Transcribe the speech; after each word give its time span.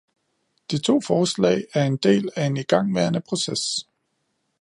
De 0.71 0.77
to 0.79 0.99
forslag 1.01 1.63
er 1.73 1.83
en 1.83 1.97
del 1.97 2.29
af 2.35 2.45
en 2.45 2.57
igangværende 2.57 3.21
proces. 3.21 3.87